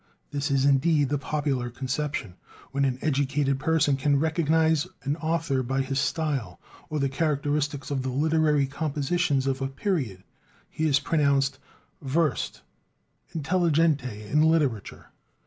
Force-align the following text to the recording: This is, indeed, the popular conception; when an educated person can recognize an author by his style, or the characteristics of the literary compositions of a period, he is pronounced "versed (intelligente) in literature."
This 0.31 0.49
is, 0.49 0.65
indeed, 0.65 1.09
the 1.09 1.19
popular 1.19 1.69
conception; 1.69 2.33
when 2.71 2.85
an 2.85 2.97
educated 3.03 3.59
person 3.59 3.97
can 3.97 4.17
recognize 4.19 4.87
an 5.03 5.15
author 5.17 5.61
by 5.61 5.81
his 5.81 5.99
style, 5.99 6.59
or 6.89 6.97
the 6.97 7.07
characteristics 7.07 7.91
of 7.91 8.01
the 8.01 8.09
literary 8.09 8.65
compositions 8.65 9.45
of 9.45 9.61
a 9.61 9.67
period, 9.67 10.23
he 10.71 10.87
is 10.87 10.99
pronounced 10.99 11.59
"versed 12.01 12.63
(intelligente) 13.35 14.25
in 14.27 14.41
literature." 14.41 15.11